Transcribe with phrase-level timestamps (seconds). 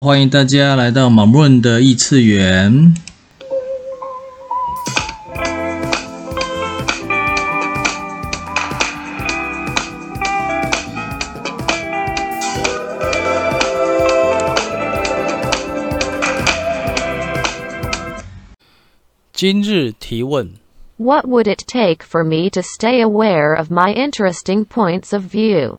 [0.00, 2.94] 欢迎大家来到马润的异次元。
[19.32, 20.48] 今日提问
[20.98, 25.78] ：What would it take for me to stay aware of my interesting points of view?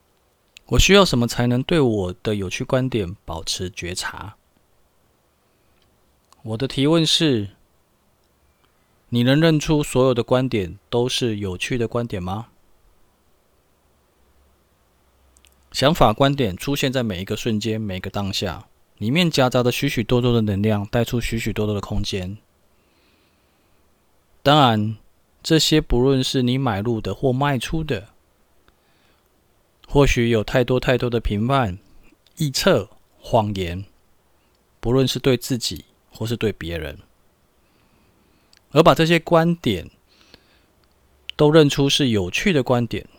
[0.69, 4.35] 我需要什么才能对我的有趣观点保持觉察？
[6.43, 7.49] 我的提问是：
[9.09, 12.49] 你能认出所有的观点都是有趣的观点吗？
[15.71, 18.67] 想法观点出现在每一个瞬间、每个当下，
[18.99, 22.37] 里面夹杂着许许多多的能量，带出许许多多的空间。
[24.43, 24.97] 当然，
[25.41, 28.09] 这些不论是你买入的或卖出的。
[29.91, 31.79] 或许有太多太多的评判、
[32.37, 32.87] 臆测、
[33.19, 33.85] 谎言，
[34.79, 36.99] 不论是对自己或是对别人，
[38.69, 39.89] 而把这些观点
[41.35, 43.09] 都认出是有趣的观点，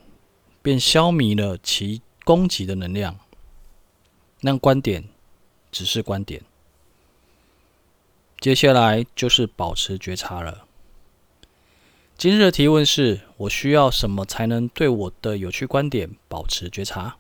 [0.63, 3.19] 便消弭了其攻击的能量，
[4.41, 5.09] 让观点
[5.73, 6.41] 只是观点。
[8.39, 10.67] 接下来就是保持觉察了。
[12.21, 17.17] 今日的提问是：我需要什么才能对我的有趣观点保持觉察？